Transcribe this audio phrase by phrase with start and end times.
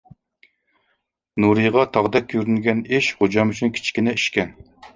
[1.45, 4.55] نۇرىغا تاغدەك كۆرۈنگەن ئىش غوجام ئۈچۈن كىچىككىنە ئىشكەن.